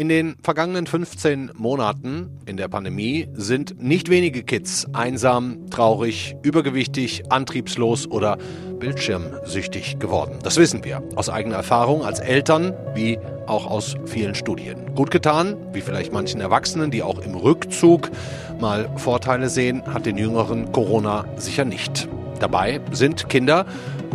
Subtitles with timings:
[0.00, 7.30] In den vergangenen 15 Monaten in der Pandemie sind nicht wenige Kids einsam, traurig, übergewichtig,
[7.30, 8.38] antriebslos oder
[8.78, 10.38] bildschirmsüchtig geworden.
[10.42, 14.94] Das wissen wir aus eigener Erfahrung als Eltern wie auch aus vielen Studien.
[14.94, 18.10] Gut getan, wie vielleicht manchen Erwachsenen, die auch im Rückzug
[18.58, 22.08] mal Vorteile sehen, hat den Jüngeren Corona sicher nicht.
[22.38, 23.66] Dabei sind Kinder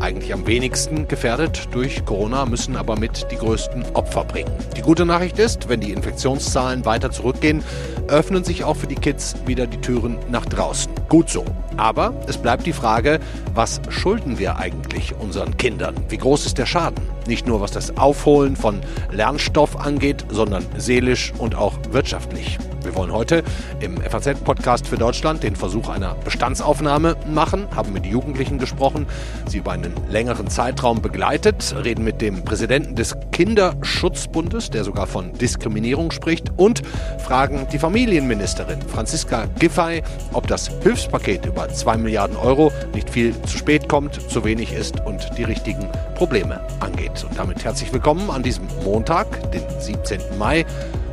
[0.02, 4.52] eigentlich am wenigsten gefährdet durch Corona, müssen aber mit die größten Opfer bringen.
[4.76, 7.64] Die gute Nachricht ist, wenn die Infektionszahlen weiter zurückgehen,
[8.08, 10.92] öffnen sich auch für die Kids wieder die Türen nach draußen.
[11.10, 11.46] Gut so.
[11.78, 13.20] Aber es bleibt die Frage,
[13.54, 15.96] was schulden wir eigentlich unseren Kindern?
[16.10, 17.04] Wie groß ist der Schaden?
[17.28, 18.80] Nicht nur was das Aufholen von
[19.12, 22.58] Lernstoff angeht, sondern seelisch und auch wirtschaftlich.
[22.86, 23.44] Wir wollen heute
[23.80, 29.08] im FAZ-Podcast für Deutschland den Versuch einer Bestandsaufnahme machen, haben mit Jugendlichen gesprochen,
[29.48, 35.34] sie über einen längeren Zeitraum begleitet, reden mit dem Präsidenten des Kinderschutzbundes, der sogar von
[35.34, 36.82] Diskriminierung spricht, und
[37.20, 43.58] fragen die Familienministerin Franziska Giffey, ob das Hilfspaket über 2 Milliarden Euro nicht viel zu
[43.58, 47.26] spät kommt, zu wenig ist und die richtigen Probleme angeht.
[47.28, 50.20] Und damit herzlich willkommen an diesem Montag, den 17.
[50.38, 50.66] Mai.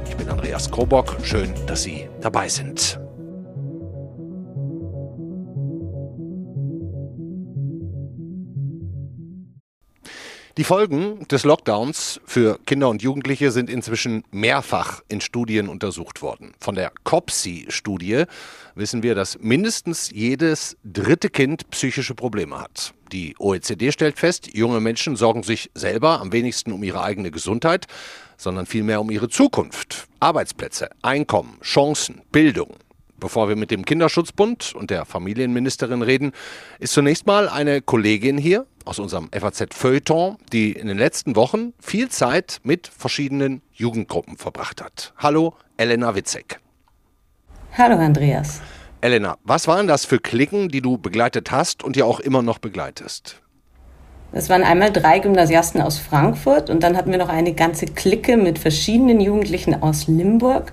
[0.09, 1.17] Ich bin Andreas Krobock.
[1.23, 3.02] Schön, dass Sie dabei sind.
[10.59, 16.53] Die Folgen des Lockdowns für Kinder und Jugendliche sind inzwischen mehrfach in Studien untersucht worden.
[16.61, 18.25] Von der COPSI-Studie
[18.75, 22.93] wissen wir, dass mindestens jedes dritte Kind psychische Probleme hat.
[23.13, 27.87] Die OECD stellt fest, junge Menschen sorgen sich selber am wenigsten um ihre eigene Gesundheit,
[28.37, 30.07] sondern vielmehr um ihre Zukunft.
[30.21, 32.77] Arbeitsplätze, Einkommen, Chancen, Bildung.
[33.23, 36.33] Bevor wir mit dem Kinderschutzbund und der Familienministerin reden,
[36.81, 41.73] ist zunächst mal eine Kollegin hier aus unserem FAZ Feuilleton, die in den letzten Wochen
[41.79, 45.15] viel Zeit mit verschiedenen Jugendgruppen verbracht hat.
[45.19, 46.59] Hallo, Elena Witzek.
[47.79, 48.61] Hallo, Andreas.
[49.01, 52.59] Elena, was waren das für Klicken, die du begleitet hast und ja auch immer noch
[52.59, 53.41] begleitest?
[54.33, 58.37] Das waren einmal drei Gymnasiasten aus Frankfurt und dann hatten wir noch eine ganze Clique
[58.37, 60.73] mit verschiedenen Jugendlichen aus Limburg.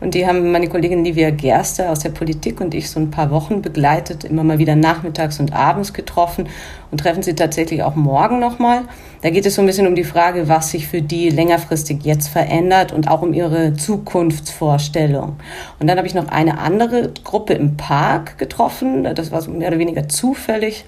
[0.00, 3.30] Und die haben meine Kollegin Livia Gerster aus der Politik und ich so ein paar
[3.30, 6.48] Wochen begleitet, immer mal wieder nachmittags und abends getroffen
[6.90, 8.82] und treffen sie tatsächlich auch morgen nochmal.
[9.22, 12.28] Da geht es so ein bisschen um die Frage, was sich für die längerfristig jetzt
[12.28, 15.36] verändert und auch um ihre Zukunftsvorstellung.
[15.80, 19.02] Und dann habe ich noch eine andere Gruppe im Park getroffen.
[19.16, 20.84] Das war so mehr oder weniger zufällig.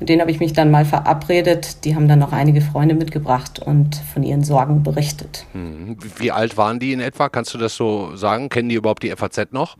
[0.00, 1.84] Mit denen habe ich mich dann mal verabredet.
[1.84, 5.44] Die haben dann noch einige Freunde mitgebracht und von ihren Sorgen berichtet.
[5.52, 5.98] Hm.
[6.16, 7.28] Wie alt waren die in etwa?
[7.28, 8.48] Kannst du das so sagen?
[8.48, 9.76] Kennen die überhaupt die FAZ noch?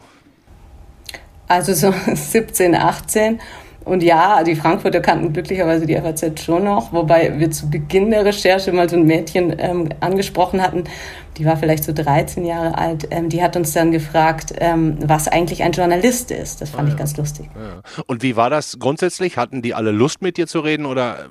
[1.48, 3.40] Also so 17, 18.
[3.90, 8.24] Und ja, die Frankfurter kannten glücklicherweise die FAZ schon noch, wobei wir zu Beginn der
[8.24, 10.84] Recherche mal so ein Mädchen ähm, angesprochen hatten,
[11.36, 15.26] die war vielleicht so 13 Jahre alt, ähm, die hat uns dann gefragt, ähm, was
[15.26, 16.60] eigentlich ein Journalist ist.
[16.60, 17.50] Das fand ah, ich ganz lustig.
[17.52, 18.02] Ja.
[18.06, 19.36] Und wie war das grundsätzlich?
[19.36, 21.26] Hatten die alle Lust mit dir zu reden oder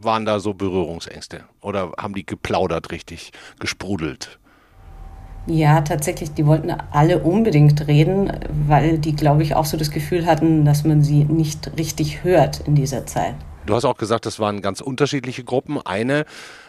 [0.00, 1.44] waren da so Berührungsängste?
[1.60, 4.37] Oder haben die geplaudert richtig, gesprudelt?
[5.46, 8.30] Ja, tatsächlich, die wollten alle unbedingt reden,
[8.66, 12.60] weil die, glaube ich, auch so das Gefühl hatten, dass man sie nicht richtig hört
[12.66, 13.34] in dieser Zeit.
[13.64, 15.80] Du hast auch gesagt, das waren ganz unterschiedliche Gruppen.
[15.80, 16.24] Eine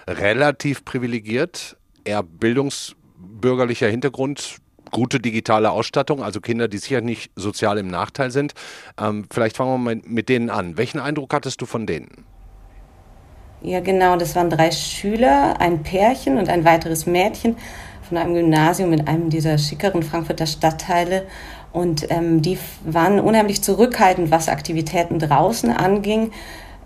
[0.07, 4.57] relativ privilegiert, eher bildungsbürgerlicher Hintergrund,
[4.91, 8.53] gute digitale Ausstattung, also Kinder, die sicher nicht sozial im Nachteil sind.
[8.99, 10.77] Ähm, vielleicht fangen wir mal mit denen an.
[10.77, 12.25] Welchen Eindruck hattest du von denen?
[13.61, 17.57] Ja, genau, das waren drei Schüler, ein Pärchen und ein weiteres Mädchen
[18.09, 21.25] von einem Gymnasium in einem dieser schickeren Frankfurter Stadtteile.
[21.71, 26.31] Und ähm, die waren unheimlich zurückhaltend, was Aktivitäten draußen anging.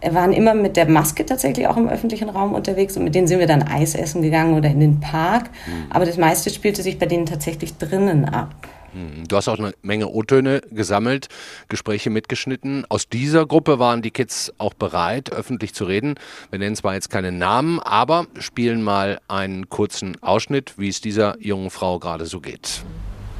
[0.02, 3.26] Wir waren immer mit der Maske tatsächlich auch im öffentlichen Raum unterwegs und mit denen
[3.26, 5.46] sind wir dann Eis essen gegangen oder in den Park.
[5.66, 5.86] Mhm.
[5.90, 8.54] Aber das meiste spielte sich bei denen tatsächlich drinnen ab.
[8.94, 11.28] Hm, du hast auch eine Menge O-Töne gesammelt,
[11.68, 12.86] Gespräche mitgeschnitten.
[12.90, 16.16] Aus dieser Gruppe waren die Kids auch bereit, öffentlich zu reden.
[16.52, 21.36] Wir nennen zwar jetzt keine Namen, aber spielen mal einen kurzen Ausschnitt, wie es dieser
[21.40, 22.84] jungen Frau gerade so geht.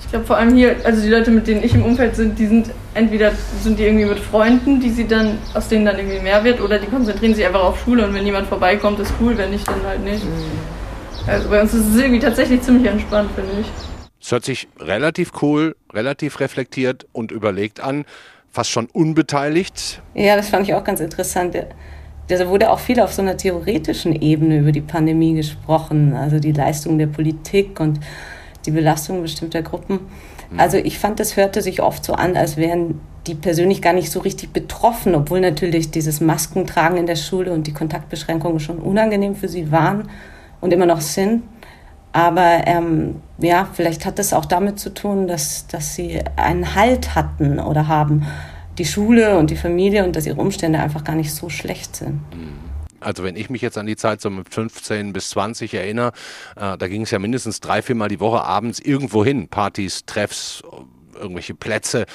[0.02, 2.46] Ich glaube vor allem hier, also die Leute, mit denen ich im Umfeld sind, die
[2.46, 6.44] sind entweder sind die irgendwie mit Freunden, die sie dann, aus denen dann irgendwie mehr
[6.44, 9.52] wird, oder die konzentrieren sich einfach auf Schule und wenn jemand vorbeikommt, ist cool, wenn
[9.52, 10.24] nicht, dann halt nicht.
[10.24, 11.28] Mhm.
[11.28, 13.93] Also bei uns ist es irgendwie tatsächlich ziemlich entspannt, finde ich.
[14.24, 18.06] Es hört sich relativ cool, relativ reflektiert und überlegt an,
[18.50, 20.02] fast schon unbeteiligt.
[20.14, 21.58] Ja, das fand ich auch ganz interessant.
[22.30, 26.54] Da wurde auch viel auf so einer theoretischen Ebene über die Pandemie gesprochen, also die
[26.54, 28.00] Leistung der Politik und
[28.66, 30.00] die Belastung bestimmter Gruppen.
[30.56, 34.10] Also ich fand, das hörte sich oft so an, als wären die persönlich gar nicht
[34.10, 39.36] so richtig betroffen, obwohl natürlich dieses Maskentragen in der Schule und die Kontaktbeschränkungen schon unangenehm
[39.36, 40.10] für sie waren
[40.62, 41.44] und immer noch sind.
[42.14, 47.16] Aber ähm, ja, vielleicht hat das auch damit zu tun, dass, dass sie einen Halt
[47.16, 48.26] hatten oder haben,
[48.78, 52.22] die Schule und die Familie und dass ihre Umstände einfach gar nicht so schlecht sind.
[53.00, 56.14] Also wenn ich mich jetzt an die Zeit so mit 15 bis 20 erinnere,
[56.56, 59.48] äh, da ging es ja mindestens drei, viermal die Woche abends irgendwo hin.
[59.50, 60.64] Partys, Treffs,
[61.16, 62.06] irgendwelche Plätze.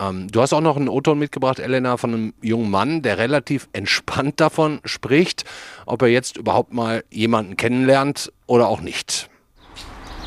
[0.00, 3.68] Ähm, du hast auch noch einen O-Ton mitgebracht, Elena, von einem jungen Mann, der relativ
[3.72, 5.44] entspannt davon spricht,
[5.84, 9.28] ob er jetzt überhaupt mal jemanden kennenlernt oder auch nicht.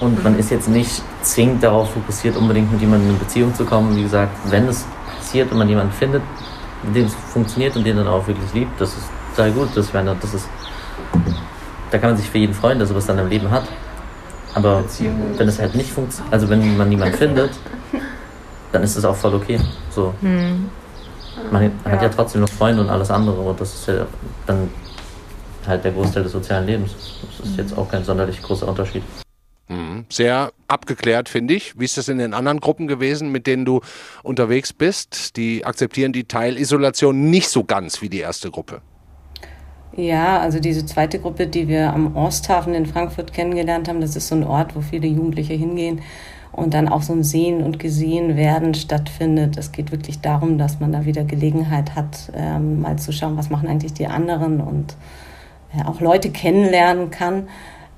[0.02, 3.96] Und man ist jetzt nicht zwingend darauf fokussiert, unbedingt mit jemandem in Beziehung zu kommen.
[3.96, 4.84] Wie gesagt, wenn es
[5.18, 6.24] passiert und man jemanden findet,
[6.84, 9.70] mit dem es funktioniert und den dann auch wirklich liebt, das ist total gut.
[9.76, 10.50] Das, meine, das ist,
[11.92, 13.66] da kann man sich für jeden freuen, dass er was dann im Leben hat.
[14.56, 14.84] Aber
[15.38, 17.52] wenn es halt nicht funktioniert, also wenn man niemanden findet,
[18.72, 19.60] dann ist es auch voll okay.
[19.92, 20.16] So.
[20.22, 20.68] Hm.
[21.52, 24.06] Man hat ja trotzdem noch Freunde und alles andere und das ist ja
[24.48, 24.70] dann
[25.68, 26.92] halt der Großteil des sozialen Lebens.
[27.38, 29.04] Das ist jetzt auch kein sonderlich großer Unterschied.
[30.12, 31.80] Sehr abgeklärt, finde ich.
[31.80, 33.80] Wie ist das in den anderen Gruppen gewesen, mit denen du
[34.24, 35.38] unterwegs bist?
[35.38, 38.82] Die akzeptieren die Teilisolation nicht so ganz wie die erste Gruppe.
[39.96, 44.28] Ja, also diese zweite Gruppe, die wir am Osthafen in Frankfurt kennengelernt haben, das ist
[44.28, 46.02] so ein Ort, wo viele Jugendliche hingehen
[46.52, 49.58] und dann auch so ein Sehen und Gesehen werden stattfindet.
[49.58, 53.50] Es geht wirklich darum, dass man da wieder Gelegenheit hat, ähm, mal zu schauen, was
[53.50, 54.96] machen eigentlich die anderen und
[55.74, 57.48] äh, auch Leute kennenlernen kann.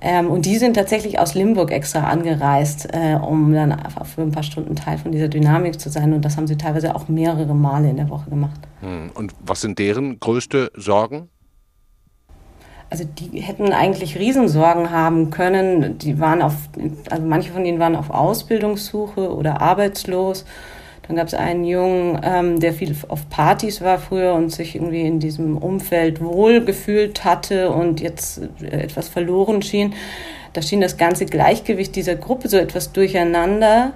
[0.06, 4.32] Ähm, und die sind tatsächlich aus Limburg extra angereist, äh, um dann einfach für ein
[4.32, 6.12] paar Stunden Teil von dieser Dynamik zu sein.
[6.12, 8.60] Und das haben sie teilweise auch mehrere Male in der Woche gemacht.
[8.82, 9.12] Hm.
[9.14, 11.30] Und was sind deren größte Sorgen?
[12.90, 15.98] Also die hätten eigentlich Riesensorgen haben können.
[15.98, 16.54] Die waren auf,
[17.10, 20.44] also manche von ihnen waren auf Ausbildungssuche oder arbeitslos.
[21.08, 25.02] Dann gab es einen Jungen, ähm, der viel auf Partys war früher und sich irgendwie
[25.02, 29.94] in diesem Umfeld wohl gefühlt hatte und jetzt äh, etwas verloren schien.
[30.54, 33.94] Da schien das ganze Gleichgewicht dieser Gruppe so etwas durcheinander.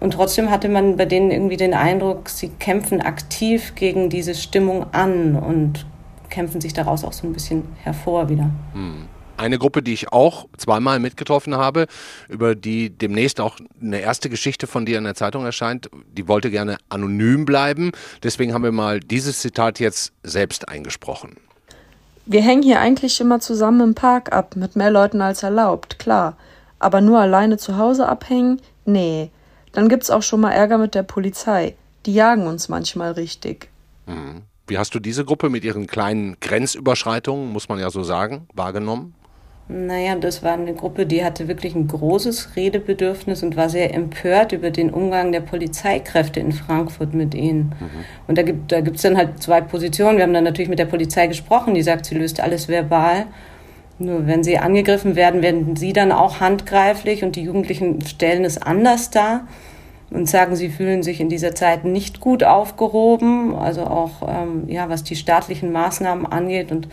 [0.00, 4.86] Und trotzdem hatte man bei denen irgendwie den Eindruck, sie kämpfen aktiv gegen diese Stimmung
[4.92, 5.86] an und
[6.30, 8.50] kämpfen sich daraus auch so ein bisschen hervor wieder.
[8.72, 9.08] Hm.
[9.36, 11.86] Eine Gruppe, die ich auch zweimal mitgetroffen habe,
[12.28, 16.50] über die demnächst auch eine erste Geschichte von dir in der Zeitung erscheint, die wollte
[16.50, 17.92] gerne anonym bleiben.
[18.22, 21.36] Deswegen haben wir mal dieses Zitat jetzt selbst eingesprochen.
[22.24, 26.36] Wir hängen hier eigentlich immer zusammen im Park ab, mit mehr Leuten als erlaubt, klar.
[26.78, 28.60] Aber nur alleine zu Hause abhängen?
[28.84, 29.30] Nee.
[29.72, 31.76] Dann gibt's auch schon mal Ärger mit der Polizei.
[32.06, 33.68] Die jagen uns manchmal richtig.
[34.06, 34.42] Mhm.
[34.66, 39.14] Wie hast du diese Gruppe mit ihren kleinen Grenzüberschreitungen, muss man ja so sagen, wahrgenommen?
[39.68, 44.52] Naja, das war eine Gruppe, die hatte wirklich ein großes Redebedürfnis und war sehr empört
[44.52, 47.74] über den Umgang der Polizeikräfte in Frankfurt mit ihnen.
[47.80, 48.04] Mhm.
[48.28, 50.18] Und da gibt da gibt's dann halt zwei Positionen.
[50.18, 53.26] Wir haben dann natürlich mit der Polizei gesprochen, die sagt, sie löst alles verbal.
[53.98, 58.60] Nur wenn sie angegriffen werden, werden sie dann auch handgreiflich und die Jugendlichen stellen es
[58.60, 59.48] anders dar
[60.10, 64.88] und sagen, sie fühlen sich in dieser Zeit nicht gut aufgehoben, also auch ähm, ja,
[64.88, 66.88] was die staatlichen Maßnahmen angeht und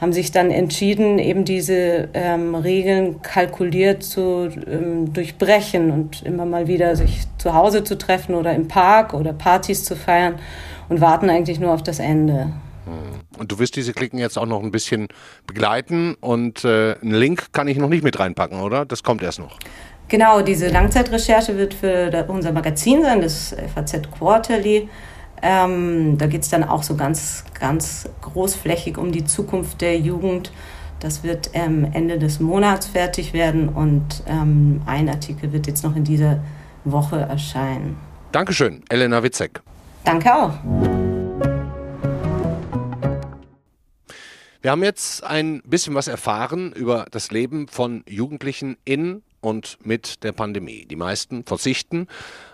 [0.00, 6.68] haben sich dann entschieden, eben diese ähm, Regeln kalkuliert zu ähm, durchbrechen und immer mal
[6.68, 10.36] wieder sich zu Hause zu treffen oder im Park oder Partys zu feiern
[10.88, 12.52] und warten eigentlich nur auf das Ende.
[12.84, 13.20] Hm.
[13.38, 15.08] Und du wirst diese Klicken jetzt auch noch ein bisschen
[15.46, 18.84] begleiten und äh, einen Link kann ich noch nicht mit reinpacken, oder?
[18.84, 19.58] Das kommt erst noch.
[20.08, 24.88] Genau, diese Langzeitrecherche wird für unser Magazin sein, das FAZ Quarterly.
[25.42, 30.52] Ähm, da geht es dann auch so ganz, ganz großflächig um die Zukunft der Jugend.
[31.00, 35.94] Das wird ähm, Ende des Monats fertig werden und ähm, ein Artikel wird jetzt noch
[35.94, 36.40] in dieser
[36.84, 37.96] Woche erscheinen.
[38.32, 39.60] Dankeschön, Elena Witzek.
[40.04, 40.52] Danke auch.
[44.60, 50.24] Wir haben jetzt ein bisschen was erfahren über das Leben von Jugendlichen in und mit
[50.24, 50.84] der Pandemie.
[50.86, 52.08] Die meisten verzichten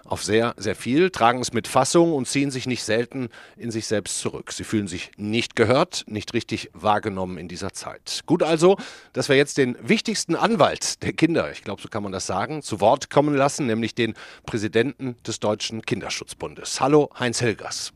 [0.05, 3.87] auf sehr, sehr viel, tragen es mit Fassung und ziehen sich nicht selten in sich
[3.87, 4.53] selbst zurück.
[4.53, 8.21] Sie fühlen sich nicht gehört, nicht richtig wahrgenommen in dieser Zeit.
[8.27, 8.77] Gut also,
[9.13, 12.63] dass wir jetzt den wichtigsten Anwalt der Kinder, ich glaube, so kann man das sagen,
[12.63, 14.15] zu Wort kommen lassen, nämlich den
[14.45, 16.81] Präsidenten des Deutschen Kinderschutzbundes.
[16.81, 17.93] Hallo, Heinz Helgers.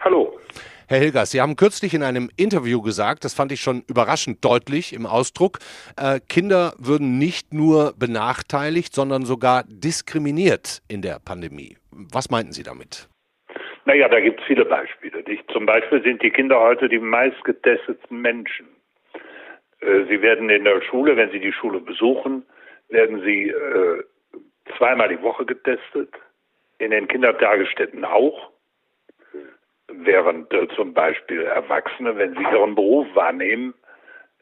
[0.00, 0.33] Hallo.
[0.86, 4.92] Herr Hilgers, Sie haben kürzlich in einem Interview gesagt, das fand ich schon überraschend deutlich
[4.92, 5.58] im Ausdruck,
[5.96, 11.76] äh, Kinder würden nicht nur benachteiligt, sondern sogar diskriminiert in der Pandemie.
[11.90, 13.08] Was meinten Sie damit?
[13.86, 15.22] Naja, da gibt es viele Beispiele.
[15.26, 15.50] Nicht?
[15.50, 18.66] Zum Beispiel sind die Kinder heute die meistgetesteten Menschen.
[19.80, 22.44] Äh, sie werden in der Schule, wenn sie die Schule besuchen,
[22.88, 24.02] werden sie äh,
[24.76, 26.10] zweimal die Woche getestet.
[26.78, 28.50] in den Kindertagesstätten auch,
[30.00, 33.74] während äh, zum Beispiel Erwachsene, wenn sie ihren Beruf wahrnehmen,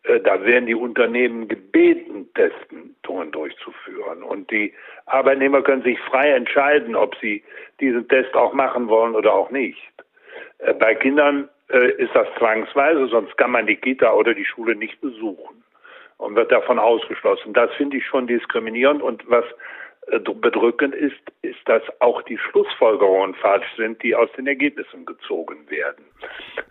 [0.05, 4.23] äh, da werden die Unternehmen gebeten, Testungen durchzuführen.
[4.23, 4.73] Und die
[5.07, 7.43] Arbeitnehmer können sich frei entscheiden, ob sie
[7.81, 9.93] diesen Test auch machen wollen oder auch nicht.
[10.59, 14.75] Äh, bei Kindern äh, ist das zwangsweise, sonst kann man die Kita oder die Schule
[14.75, 15.63] nicht besuchen
[16.19, 17.53] und wird davon ausgeschlossen.
[17.53, 19.45] Das finde ich schon diskriminierend und was
[20.07, 26.05] bedrückend ist, ist, dass auch die Schlussfolgerungen falsch sind, die aus den Ergebnissen gezogen werden.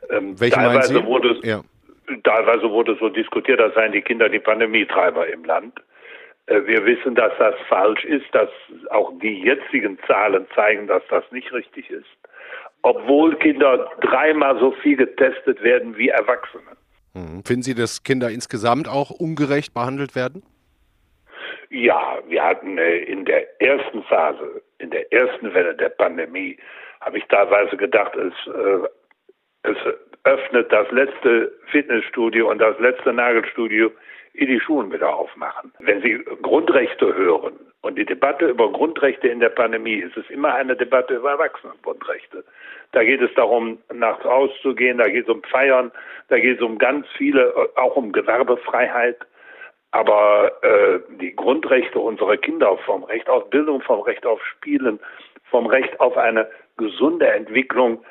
[0.09, 1.61] Ähm, Welche teilweise wurde ja
[2.23, 5.79] teilweise wurde so diskutiert, das seien die Kinder die Pandemietreiber im Land.
[6.47, 8.49] Äh, wir wissen, dass das falsch ist, dass
[8.89, 12.05] auch die jetzigen Zahlen zeigen, dass das nicht richtig ist.
[12.83, 16.63] Obwohl Kinder dreimal so viel getestet werden wie Erwachsene.
[17.13, 17.43] Hm.
[17.45, 20.43] Finden Sie, dass Kinder insgesamt auch ungerecht behandelt werden?
[21.71, 26.57] Ja, wir hatten äh, in der ersten Phase, in der ersten Welle der Pandemie,
[26.99, 28.89] habe ich teilweise gedacht, es, äh,
[29.63, 29.77] es
[30.25, 33.89] öffnet das letzte Fitnessstudio und das letzte Nagelstudio
[34.33, 35.71] in die Schulen wieder aufmachen.
[35.79, 40.53] Wenn Sie Grundrechte hören und die Debatte über Grundrechte in der Pandemie, ist es immer
[40.53, 42.43] eine Debatte über Erwachsenengrundrechte.
[42.91, 45.91] Da geht es darum, nachts auszugehen, da geht es um Feiern,
[46.27, 49.17] da geht es um ganz viele, auch um Gewerbefreiheit.
[49.91, 54.99] Aber äh, die Grundrechte unserer Kinder vom Recht auf Bildung, vom Recht auf Spielen,
[55.49, 58.03] vom Recht auf eine gesunde Entwicklung,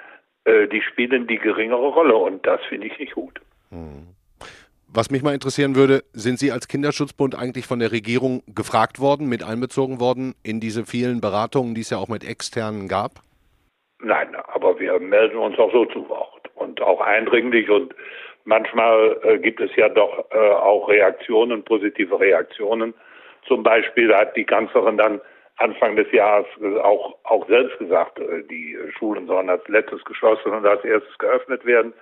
[0.44, 3.40] äh, die spielen die geringere Rolle und das finde ich nicht gut.
[3.70, 4.08] Hm.
[4.92, 9.28] Was mich mal interessieren würde, sind Sie als Kinderschutzbund eigentlich von der Regierung gefragt worden,
[9.28, 13.12] mit einbezogen worden in diese vielen Beratungen, die es ja auch mit externen gab?
[14.02, 17.94] Nein, aber wir melden uns auch so zu Wort und auch eindringlich und
[18.44, 22.94] manchmal äh, gibt es ja doch äh, auch Reaktionen, positive Reaktionen.
[23.46, 25.20] Zum Beispiel hat die Kanzlerin dann
[25.56, 26.46] Anfang des Jahres
[26.82, 31.64] auch, auch selbst gesagt, äh, die Schulen sollen als letztes geschlossen und als erstes geöffnet
[31.64, 31.92] werden.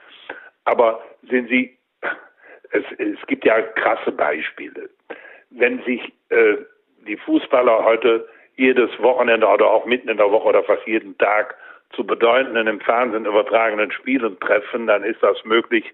[0.65, 1.77] Aber sehen Sie,
[2.71, 4.91] es, es gibt ja krasse Beispiele.
[5.51, 6.57] Wenn sich äh,
[7.07, 11.57] die Fußballer heute jedes Wochenende oder auch mitten in der Woche oder fast jeden Tag
[11.95, 15.85] zu bedeutenden im Fernsehen übertragenen Spielen treffen, dann ist das möglich.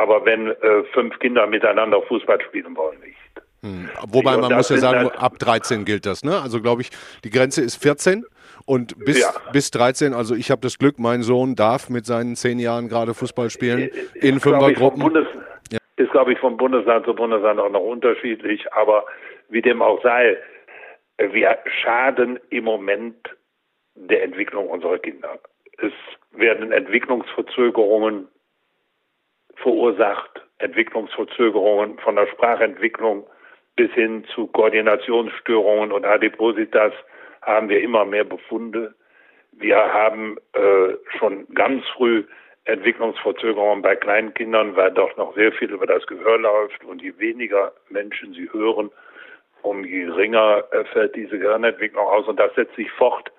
[0.00, 3.16] Aber wenn äh, fünf Kinder miteinander Fußball spielen wollen, nicht.
[3.62, 3.90] Hm.
[4.08, 6.24] Wobei man muss ja sagen, ab 13 gilt das.
[6.24, 6.40] Ne?
[6.40, 6.90] Also glaube ich,
[7.24, 8.24] die Grenze ist 14
[8.64, 9.32] und bis, ja.
[9.52, 13.12] bis 13, also ich habe das Glück, mein Sohn darf mit seinen zehn Jahren gerade
[13.12, 15.02] Fußball spielen in Fünfergruppen.
[15.02, 15.26] Bundes,
[15.70, 15.78] ja.
[15.96, 19.04] Ist, glaube ich, von Bundesland zu Bundesland auch noch unterschiedlich, aber
[19.50, 20.38] wie dem auch sei,
[21.18, 23.16] wir schaden im Moment
[23.94, 25.38] der Entwicklung unserer Kinder.
[25.78, 25.92] Es
[26.32, 28.28] werden Entwicklungsverzögerungen
[29.62, 33.26] verursacht, Entwicklungsverzögerungen von der Sprachentwicklung
[33.76, 36.92] bis hin zu Koordinationsstörungen und Adipositas
[37.42, 38.94] haben wir immer mehr Befunde.
[39.52, 42.24] Wir haben äh, schon ganz früh
[42.64, 47.14] Entwicklungsverzögerungen bei kleinen Kindern, weil doch noch sehr viel über das Gehör läuft und je
[47.18, 48.90] weniger Menschen sie hören,
[49.62, 53.32] um geringer äh, fällt diese Gehirnentwicklung aus und das setzt sich fort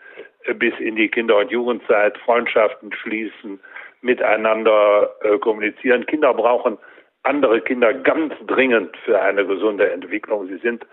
[0.46, 3.60] äh, bis in die Kinder- und Jugendzeit, Freundschaften schließen,
[4.02, 6.06] miteinander äh, kommunizieren.
[6.06, 6.78] Kinder brauchen
[7.24, 10.48] andere Kinder ganz dringend für eine gesunde Entwicklung.
[10.48, 10.86] Sie sind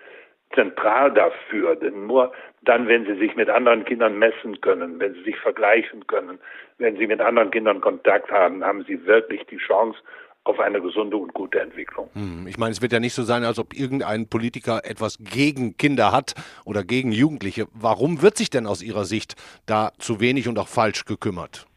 [0.54, 5.22] zentral dafür, denn nur dann, wenn sie sich mit anderen Kindern messen können, wenn sie
[5.22, 6.38] sich vergleichen können,
[6.78, 9.98] wenn sie mit anderen Kindern Kontakt haben, haben sie wirklich die Chance
[10.44, 12.08] auf eine gesunde und gute Entwicklung.
[12.14, 15.76] Hm, ich meine, es wird ja nicht so sein, als ob irgendein Politiker etwas gegen
[15.76, 16.34] Kinder hat
[16.64, 17.66] oder gegen Jugendliche.
[17.74, 19.34] Warum wird sich denn aus Ihrer Sicht
[19.66, 21.67] da zu wenig und auch falsch gekümmert?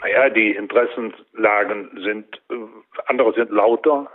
[0.00, 2.54] Naja, die Interessenlagen sind, äh,
[3.06, 4.08] andere sind lauter.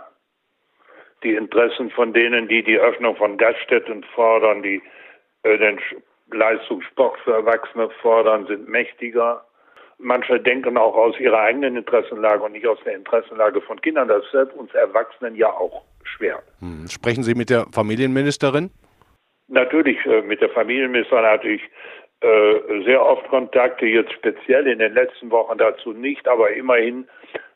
[1.22, 4.82] Die Interessen von denen, die die Öffnung von Gaststätten fordern, die
[5.42, 5.78] äh, den
[6.30, 9.44] Leistungssport für Erwachsene fordern, sind mächtiger.
[9.98, 14.08] Manche denken auch aus ihrer eigenen Interessenlage und nicht aus der Interessenlage von Kindern.
[14.08, 16.42] Das fällt uns Erwachsenen ja auch schwer.
[16.60, 16.88] Hm.
[16.88, 18.70] Sprechen Sie mit der Familienministerin?
[19.48, 21.62] Natürlich, äh, mit der Familienministerin hatte ich
[22.84, 27.06] sehr oft Kontakte, jetzt speziell in den letzten Wochen dazu nicht, aber immerhin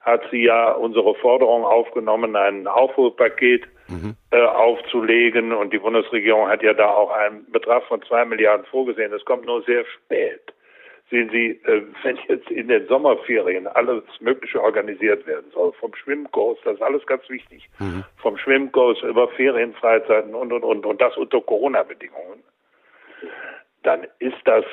[0.00, 4.14] hat sie ja unsere Forderung aufgenommen, ein Aufholpaket mhm.
[4.30, 9.10] äh, aufzulegen und die Bundesregierung hat ja da auch einen Betrag von zwei Milliarden vorgesehen.
[9.10, 10.40] Das kommt nur sehr spät.
[11.10, 16.58] Sehen Sie, äh, wenn jetzt in den Sommerferien alles Mögliche organisiert werden soll, vom Schwimmkurs,
[16.64, 18.04] das ist alles ganz wichtig, mhm.
[18.18, 22.42] vom Schwimmkurs über Ferienfreizeiten und, und, und, und das unter Corona-Bedingungen
[23.88, 24.66] dann ist das,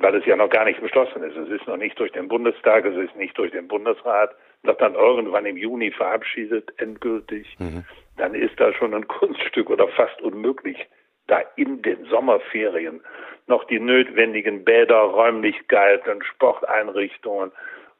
[0.00, 2.84] weil es ja noch gar nicht beschlossen ist, es ist noch nicht durch den Bundestag,
[2.84, 7.84] es ist nicht durch den Bundesrat, wird dann irgendwann im Juni verabschiedet, endgültig, mhm.
[8.16, 10.84] dann ist das schon ein Kunststück oder fast unmöglich,
[11.28, 13.00] da in den Sommerferien
[13.46, 17.52] noch die notwendigen Bäder, Räumlichkeiten, Sporteinrichtungen.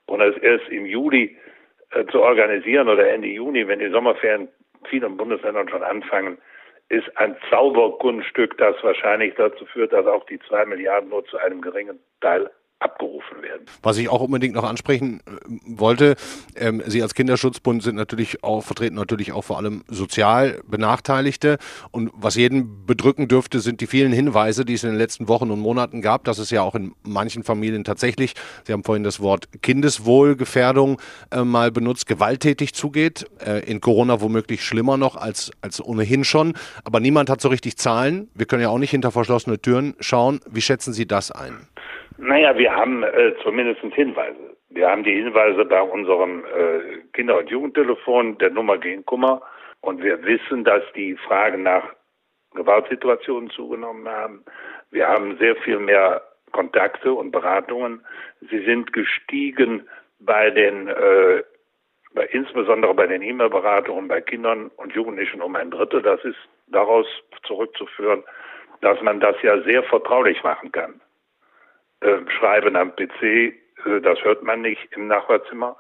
[0.07, 1.37] Und es erst im Juli
[1.93, 4.49] äh, zu organisieren oder Ende Juni, wenn die Sommerferien
[4.89, 6.39] vielen Bundesländern schon anfangen,
[6.91, 11.63] ist ein Zauberkunststück, das wahrscheinlich dazu führt, dass auch die zwei Milliarden nur zu einem
[11.63, 13.67] geringen Teil abgerufen werden.
[13.83, 16.17] Was ich auch unbedingt noch ansprechen äh, wollte,
[16.57, 21.59] ähm, Sie als Kinderschutzbund sind natürlich auch, vertreten natürlich auch vor allem sozial Benachteiligte.
[21.91, 25.51] Und was jeden bedrücken dürfte, sind die vielen Hinweise, die es in den letzten Wochen
[25.51, 28.35] und Monaten gab, dass es ja auch in manchen Familien tatsächlich,
[28.65, 33.27] Sie haben vorhin das Wort Kindeswohlgefährdung äh, mal benutzt, gewalttätig zugeht.
[33.45, 36.55] Äh, in Corona womöglich schlimmer noch als, als ohnehin schon.
[36.85, 38.29] Aber niemand hat so richtig Zahlen.
[38.35, 40.41] Wir können ja auch nicht hinter verschlossene Türen schauen.
[40.51, 41.69] Wie schätzen Sie das ein?
[42.21, 44.55] Naja, wir haben äh, zumindest Hinweise.
[44.69, 49.41] Wir haben die Hinweise bei unserem äh, Kinder- und Jugendtelefon der Nummer gegen Kummer
[49.81, 51.95] und wir wissen, dass die Fragen nach
[52.55, 54.45] Gewaltsituationen zugenommen haben.
[54.91, 56.21] Wir haben sehr viel mehr
[56.53, 58.05] Kontakte und Beratungen.
[58.51, 61.43] Sie sind gestiegen bei den, äh,
[62.13, 66.03] bei, insbesondere bei den E-Mail-Beratungen bei Kindern und Jugendlichen um ein Drittel.
[66.03, 67.07] Das ist daraus
[67.45, 68.23] zurückzuführen,
[68.83, 71.01] dass man das ja sehr vertraulich machen kann
[72.01, 73.53] äh, schreiben am PC, äh,
[74.03, 75.77] das hört man nicht im Nachbarzimmer.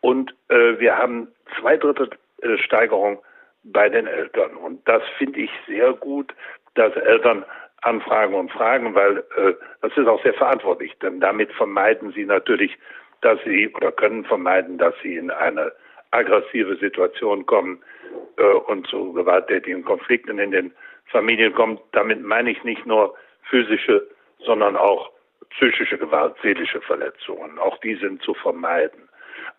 [0.00, 1.28] Und äh, wir haben
[1.58, 2.10] zwei Drittel
[2.42, 3.22] äh, Steigerung
[3.64, 4.56] bei den Eltern.
[4.56, 6.34] Und das finde ich sehr gut,
[6.74, 7.44] dass Eltern
[7.82, 12.76] anfragen und fragen, weil äh, das ist auch sehr verantwortlich, denn damit vermeiden sie natürlich,
[13.20, 15.72] dass sie oder können vermeiden, dass sie in eine
[16.10, 17.82] aggressive Situation kommen
[18.36, 20.72] äh, und zu gewalttätigen Konflikten in den
[21.06, 21.78] Familien kommen.
[21.92, 23.14] Damit meine ich nicht nur
[23.48, 24.06] physische,
[24.38, 25.10] sondern auch
[25.56, 27.58] psychische Gewalt, seelische Verletzungen.
[27.58, 29.08] Auch die sind zu vermeiden.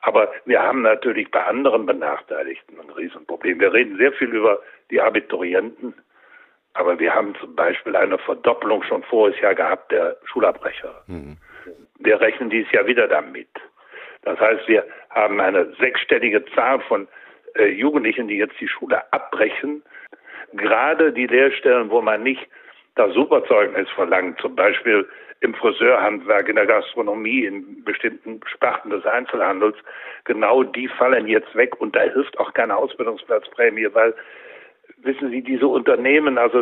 [0.01, 3.59] Aber wir haben natürlich bei anderen Benachteiligten ein Riesenproblem.
[3.59, 4.59] Wir reden sehr viel über
[4.91, 5.93] die Abiturienten,
[6.73, 11.03] aber wir haben zum Beispiel eine Verdopplung schon voriges Jahr gehabt der Schulabbrecher.
[11.07, 11.37] Mhm.
[11.99, 13.49] Wir rechnen dieses Jahr wieder damit.
[14.23, 17.07] Das heißt, wir haben eine sechsstellige Zahl von
[17.55, 19.83] äh, Jugendlichen, die jetzt die Schule abbrechen.
[20.53, 22.45] Gerade die Lehrstellen, wo man nicht
[22.95, 25.07] das Superzeugnis verlangt, zum Beispiel
[25.41, 29.75] im Friseurhandwerk, in der Gastronomie, in bestimmten Sparten des Einzelhandels,
[30.23, 34.13] genau die fallen jetzt weg und da hilft auch keine Ausbildungsplatzprämie, weil
[34.99, 36.57] wissen Sie, diese Unternehmen, also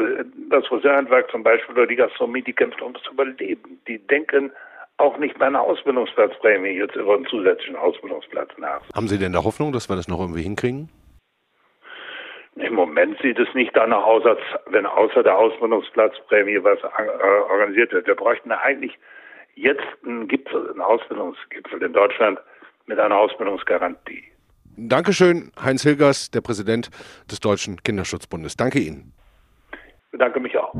[0.49, 3.79] das Friseurhandwerk zum Beispiel oder die Gastronomie, die kämpfen ums Überleben.
[3.87, 4.51] Die denken
[4.97, 8.81] auch nicht bei einer Ausbildungsplatzprämie jetzt über einen zusätzlichen Ausbildungsplatz nach.
[8.93, 10.89] Haben Sie denn da Hoffnung, dass wir das noch irgendwie hinkriegen?
[12.55, 17.91] Im Moment sieht es nicht danach aus, als wenn außer der Ausbildungsplatzprämie was äh, organisiert
[17.91, 18.05] wird.
[18.05, 18.97] Wir bräuchten eigentlich
[19.55, 22.39] jetzt einen Gipfel, einen Ausbildungsgipfel in Deutschland
[22.85, 24.23] mit einer Ausbildungsgarantie.
[24.75, 26.89] Dankeschön, Heinz Hilgers, der Präsident
[27.29, 28.55] des Deutschen Kinderschutzbundes.
[28.55, 29.13] Danke Ihnen.
[29.71, 30.73] Ich bedanke mich auch.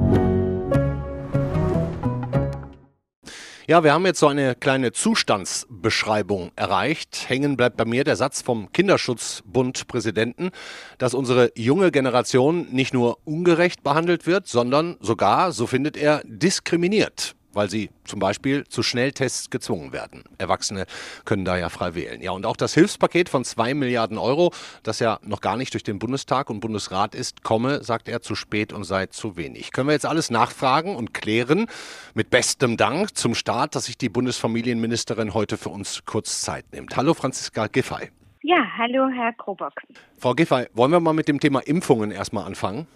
[3.66, 7.30] Ja, wir haben jetzt so eine kleine Zustandsbeschreibung erreicht.
[7.30, 10.52] Hängen bleibt bei mir der Satz vom Kinderschutzbund-Präsidenten,
[10.98, 17.36] dass unsere junge Generation nicht nur ungerecht behandelt wird, sondern sogar, so findet er, diskriminiert
[17.54, 20.24] weil sie zum Beispiel zu Schnelltests gezwungen werden.
[20.38, 20.86] Erwachsene
[21.26, 22.22] können da ja frei wählen.
[22.22, 24.52] Ja, und auch das Hilfspaket von zwei Milliarden Euro,
[24.84, 28.36] das ja noch gar nicht durch den Bundestag und Bundesrat ist, komme, sagt er, zu
[28.36, 29.72] spät und sei zu wenig.
[29.72, 31.68] Können wir jetzt alles nachfragen und klären?
[32.14, 36.96] Mit bestem Dank zum Start, dass sich die Bundesfamilienministerin heute für uns kurz Zeit nimmt.
[36.98, 38.10] Hallo, Franziska Giffey.
[38.42, 39.74] Ja, hallo, Herr Krobock.
[40.20, 42.88] Frau Giffey, wollen wir mal mit dem Thema Impfungen erstmal anfangen?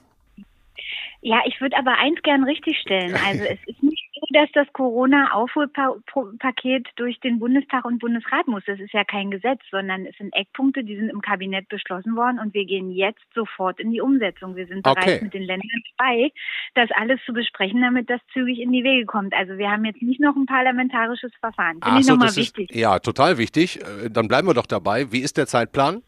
[1.22, 3.16] Ja, ich würde aber eins gern richtigstellen.
[3.26, 8.64] Also es ist nicht dass das Corona-Aufholpaket durch den Bundestag und Bundesrat muss.
[8.66, 12.40] Das ist ja kein Gesetz, sondern es sind Eckpunkte, die sind im Kabinett beschlossen worden
[12.40, 14.56] und wir gehen jetzt sofort in die Umsetzung.
[14.56, 15.20] Wir sind bereits okay.
[15.22, 16.32] mit den Ländern dabei,
[16.76, 19.34] das alles zu besprechen, damit das zügig in die Wege kommt.
[19.34, 21.80] Also wir haben jetzt nicht noch ein parlamentarisches Verfahren.
[21.84, 22.70] Finde ich nochmal wichtig.
[22.70, 23.80] Ist, ja, total wichtig.
[23.82, 25.12] Äh, dann bleiben wir doch dabei.
[25.12, 26.02] Wie ist der Zeitplan?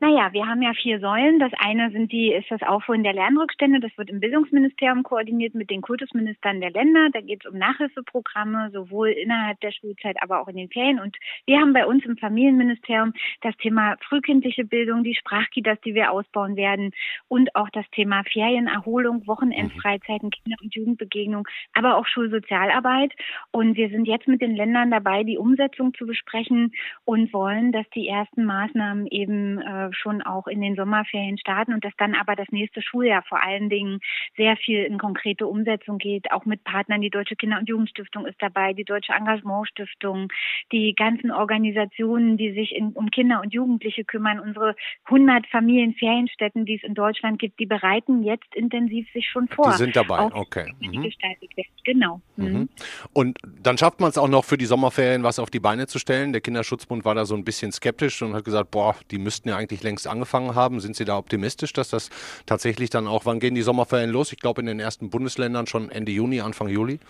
[0.00, 1.38] Naja, wir haben ja vier Säulen.
[1.38, 3.80] Das eine sind die, ist das Aufholen der Lernrückstände.
[3.80, 7.08] Das wird im Bildungsministerium koordiniert mit den Kultusministern der Länder.
[7.12, 10.98] Da geht es um Nachhilfeprogramme, sowohl innerhalb der Schulzeit, aber auch in den Ferien.
[10.98, 16.10] Und wir haben bei uns im Familienministerium das Thema frühkindliche Bildung, die Sprachkitas, die wir
[16.10, 16.92] ausbauen werden
[17.28, 23.12] und auch das Thema Ferienerholung, Wochenendfreizeiten, Kinder- und Jugendbegegnung, aber auch Schulsozialarbeit.
[23.52, 26.72] Und wir sind jetzt mit den Ländern dabei, die Umsetzung zu besprechen
[27.04, 31.74] und wollen, dass die ersten Maßnahmen eben äh, äh, schon auch in den Sommerferien starten
[31.74, 34.00] und dass dann aber das nächste Schuljahr vor allen Dingen
[34.36, 37.00] sehr viel in konkrete Umsetzung geht, auch mit Partnern.
[37.00, 40.28] Die Deutsche Kinder- und Jugendstiftung ist dabei, die Deutsche Engagementstiftung,
[40.72, 46.76] die ganzen Organisationen, die sich in, um Kinder und Jugendliche kümmern, unsere 100 Familienferienstätten, die
[46.76, 49.70] es in Deutschland gibt, die bereiten jetzt intensiv sich schon vor.
[49.70, 50.72] Die sind dabei, okay.
[50.80, 51.02] Mhm.
[51.02, 51.70] Gestaltet werden.
[51.84, 52.20] Genau.
[52.36, 52.46] Mhm.
[52.46, 52.68] mhm.
[53.12, 55.98] Und dann schafft man es auch noch für die Sommerferien was auf die Beine zu
[55.98, 56.32] stellen.
[56.32, 59.56] Der Kinderschutzbund war da so ein bisschen skeptisch und hat gesagt, boah, die müssten ja
[59.56, 60.80] eigentlich längst angefangen haben.
[60.80, 62.10] Sind Sie da optimistisch, dass das
[62.46, 64.32] tatsächlich dann auch, wann gehen die Sommerferien los?
[64.32, 67.00] Ich glaube in den ersten Bundesländern schon Ende Juni, Anfang Juli.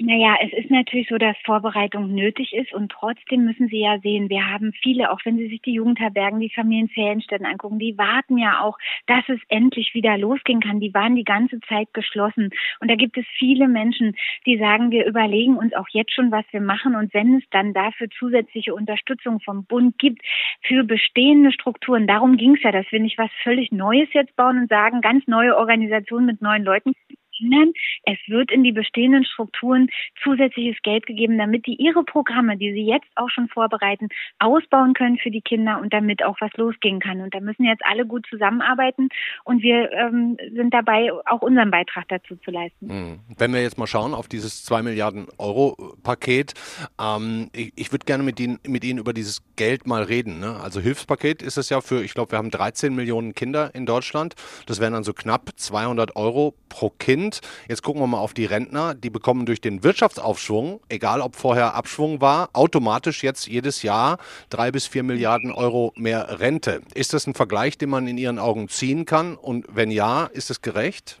[0.00, 4.30] Naja, es ist natürlich so, dass Vorbereitung nötig ist und trotzdem müssen Sie ja sehen,
[4.30, 8.60] wir haben viele, auch wenn Sie sich die Jugendherbergen, die Familienferienstätten angucken, die warten ja
[8.60, 10.78] auch, dass es endlich wieder losgehen kann.
[10.78, 12.50] Die waren die ganze Zeit geschlossen.
[12.78, 14.14] Und da gibt es viele Menschen,
[14.46, 16.94] die sagen, wir überlegen uns auch jetzt schon, was wir machen.
[16.94, 20.22] Und wenn es dann dafür zusätzliche Unterstützung vom Bund gibt
[20.62, 24.58] für bestehende Strukturen, darum ging es ja, dass wir nicht was völlig Neues jetzt bauen
[24.58, 26.92] und sagen, ganz neue Organisationen mit neuen Leuten
[27.38, 27.72] Kindern.
[28.04, 29.88] Es wird in die bestehenden Strukturen
[30.22, 35.18] zusätzliches Geld gegeben, damit die ihre Programme, die sie jetzt auch schon vorbereiten, ausbauen können
[35.18, 37.20] für die Kinder und damit auch was losgehen kann.
[37.20, 39.08] Und da müssen jetzt alle gut zusammenarbeiten
[39.44, 42.88] und wir ähm, sind dabei, auch unseren Beitrag dazu zu leisten.
[42.88, 43.18] Hm.
[43.36, 46.54] Wenn wir jetzt mal schauen auf dieses 2 Milliarden Euro Paket,
[47.00, 50.40] ähm, ich, ich würde gerne mit Ihnen, mit Ihnen über dieses Geld mal reden.
[50.40, 50.58] Ne?
[50.62, 54.34] Also Hilfspaket ist es ja für, ich glaube, wir haben 13 Millionen Kinder in Deutschland.
[54.66, 57.40] Das wären dann so knapp 200 Euro pro Kind.
[57.68, 58.94] Jetzt gucken wir mal auf die Rentner.
[58.94, 64.70] Die bekommen durch den Wirtschaftsaufschwung, egal ob vorher Abschwung war, automatisch jetzt jedes Jahr drei
[64.70, 66.82] bis vier Milliarden Euro mehr Rente.
[66.94, 69.34] Ist das ein Vergleich, den man in Ihren Augen ziehen kann?
[69.34, 71.20] Und wenn ja, ist es gerecht?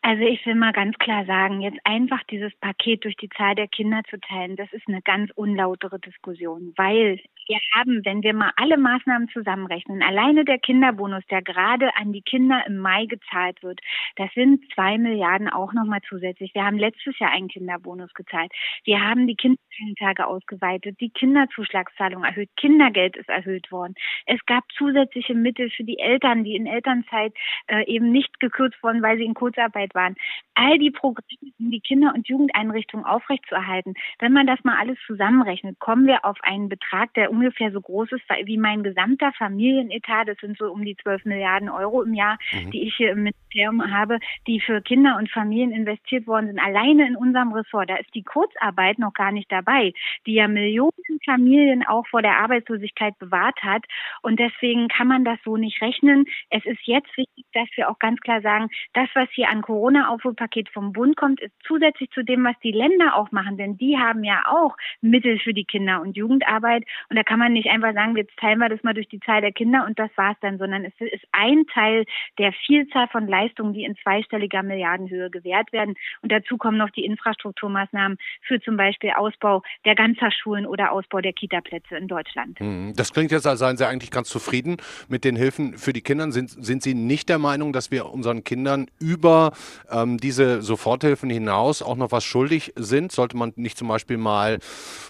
[0.00, 3.68] Also ich will mal ganz klar sagen, jetzt einfach dieses Paket durch die Zahl der
[3.68, 8.52] Kinder zu teilen, das ist eine ganz unlautere Diskussion, weil wir haben, wenn wir mal
[8.56, 13.80] alle Maßnahmen zusammenrechnen, alleine der Kinderbonus, der gerade an die Kinder im Mai gezahlt wird,
[14.16, 16.54] das sind zwei Milliarden auch nochmal zusätzlich.
[16.54, 18.52] Wir haben letztes Jahr einen Kinderbonus gezahlt.
[18.84, 23.94] Wir haben die Kindertage ausgeweitet, die Kinderzuschlagszahlung erhöht, Kindergeld ist erhöht worden.
[24.26, 27.32] Es gab zusätzliche Mittel für die Eltern, die in Elternzeit
[27.68, 30.16] äh, eben nicht gekürzt wurden, weil sie in Kurzarbeit waren.
[30.54, 31.24] All die Programme,
[31.58, 36.36] um die Kinder- und Jugendeinrichtungen aufrechtzuerhalten, wenn man das mal alles zusammenrechnet, kommen wir auf
[36.42, 40.28] einen Betrag, der ungefähr so groß ist wie mein gesamter Familienetat.
[40.28, 42.70] Das sind so um die 12 Milliarden Euro im Jahr, mhm.
[42.72, 46.58] die ich hier im Ministerium habe, die für Kinder und Familien investiert worden sind.
[46.58, 47.90] Alleine in unserem Ressort.
[47.90, 49.92] Da ist die Kurzarbeit noch gar nicht dabei,
[50.26, 50.92] die ja Millionen
[51.24, 53.84] Familien auch vor der Arbeitslosigkeit bewahrt hat.
[54.22, 56.26] Und deswegen kann man das so nicht rechnen.
[56.50, 60.68] Es ist jetzt wichtig, dass wir auch ganz klar sagen, das, was hier an Corona-Aufholpaket
[60.70, 63.56] vom Bund kommt, ist zusätzlich zu dem, was die Länder auch machen.
[63.56, 66.84] Denn die haben ja auch Mittel für die Kinder- und Jugendarbeit.
[67.08, 69.42] Und da kann man nicht einfach sagen, jetzt teilen wir das mal durch die Zahl
[69.42, 72.06] der Kinder und das war's dann, sondern es ist ein Teil
[72.38, 75.94] der Vielzahl von Leistungen, die in zweistelliger Milliardenhöhe gewährt werden.
[76.22, 81.34] Und dazu kommen noch die Infrastrukturmaßnahmen für zum Beispiel Ausbau der Ganztagsschulen oder Ausbau der
[81.34, 82.58] Kitaplätze in Deutschland.
[82.60, 86.00] Hm, das klingt jetzt, als seien Sie eigentlich ganz zufrieden mit den Hilfen für die
[86.00, 86.32] Kinder.
[86.32, 89.52] Sind, sind Sie nicht der Meinung, dass wir unseren Kindern über
[89.90, 93.12] ähm, diese Soforthilfen hinaus auch noch was schuldig sind?
[93.12, 94.60] Sollte man nicht zum Beispiel mal,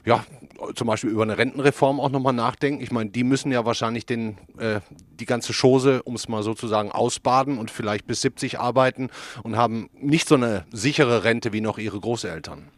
[0.05, 0.25] ja,
[0.75, 2.83] zum Beispiel über eine Rentenreform auch auch nochmal nachdenken.
[2.83, 4.81] Ich meine, die müssen ja wahrscheinlich den, äh,
[5.21, 9.11] die ganze Chose, um es mal sozusagen ausbaden und vielleicht bis 70 arbeiten
[9.42, 12.71] und haben nicht so eine sichere Rente wie noch ihre Großeltern.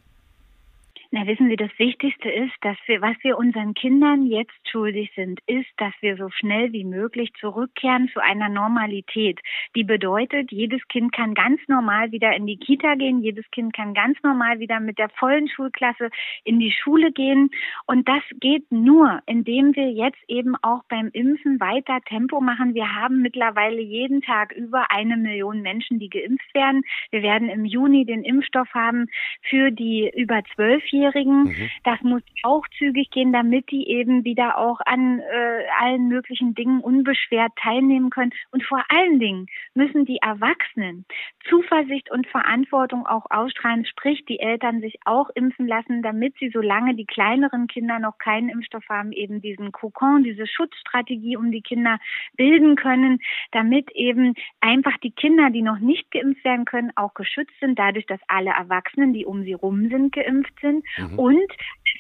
[1.13, 5.41] Na, wissen Sie, das Wichtigste ist, dass wir, was wir unseren Kindern jetzt schuldig sind,
[5.49, 9.41] ist, dass wir so schnell wie möglich zurückkehren zu einer Normalität.
[9.75, 13.93] Die bedeutet, jedes Kind kann ganz normal wieder in die Kita gehen, jedes Kind kann
[13.93, 16.11] ganz normal wieder mit der vollen Schulklasse
[16.45, 17.51] in die Schule gehen.
[17.87, 22.75] Und das geht nur, indem wir jetzt eben auch beim Impfen weiter Tempo machen.
[22.75, 26.83] Wir haben mittlerweile jeden Tag über eine Million Menschen, die geimpft werden.
[27.11, 29.07] Wir werden im Juni den Impfstoff haben
[29.43, 31.00] für die über zwölfjährigen.
[31.01, 31.45] Minderjährigen.
[31.45, 31.71] Mhm.
[31.85, 36.81] Das muss auch zügig gehen, damit die eben wieder auch an äh, allen möglichen Dingen
[36.81, 38.33] unbeschwert teilnehmen können.
[38.51, 41.05] Und vor allen Dingen müssen die Erwachsenen
[41.49, 46.95] Zuversicht und Verantwortung auch ausstrahlen, sprich die Eltern sich auch impfen lassen, damit sie, solange
[46.95, 51.99] die kleineren Kinder noch keinen Impfstoff haben, eben diesen Kokon, diese Schutzstrategie um die Kinder
[52.37, 53.21] bilden können,
[53.53, 58.07] damit eben einfach die Kinder, die noch nicht geimpft werden können, auch geschützt sind, dadurch,
[58.07, 60.85] dass alle Erwachsenen, die um sie rum sind, geimpft sind.
[60.99, 61.19] Mhm.
[61.19, 61.53] Und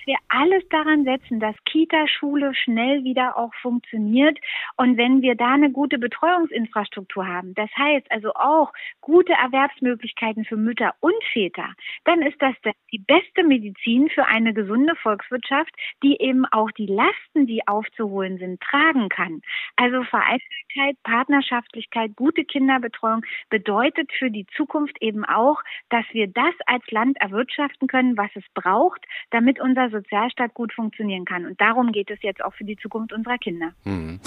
[0.06, 4.38] wir alles daran setzen, dass Kita, Schule schnell wieder auch funktioniert.
[4.76, 10.56] Und wenn wir da eine gute Betreuungsinfrastruktur haben, das heißt also auch gute Erwerbsmöglichkeiten für
[10.56, 11.74] Mütter und Väter,
[12.04, 12.54] dann ist das
[12.92, 18.60] die beste Medizin für eine gesunde Volkswirtschaft, die eben auch die Lasten, die aufzuholen sind,
[18.60, 19.42] tragen kann.
[19.76, 26.84] Also Vereinbarkeit, Partnerschaftlichkeit, gute Kinderbetreuung bedeutet für die Zukunft eben auch, dass wir das als
[26.90, 31.46] Land erwirtschaften können, was es braucht, damit unser Sozialstaat gut funktionieren kann.
[31.46, 33.72] Und darum geht es jetzt auch für die Zukunft unserer Kinder.
[33.84, 34.20] Hm.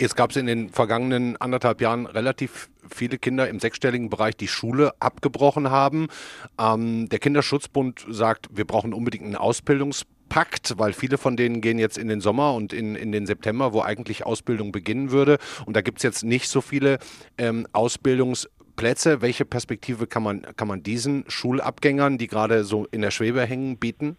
[0.00, 4.48] Jetzt gab es in den vergangenen anderthalb Jahren relativ viele Kinder im sechsstelligen Bereich die
[4.48, 6.08] Schule abgebrochen haben.
[6.58, 11.98] Ähm, der Kinderschutzbund sagt, wir brauchen unbedingt einen Ausbildungspakt, weil viele von denen gehen jetzt
[11.98, 15.38] in den Sommer und in, in den September, wo eigentlich Ausbildung beginnen würde.
[15.66, 16.98] Und da gibt es jetzt nicht so viele
[17.38, 19.22] ähm, Ausbildungsplätze.
[19.22, 23.78] Welche Perspektive kann man, kann man diesen Schulabgängern, die gerade so in der Schwebe hängen,
[23.78, 24.16] bieten?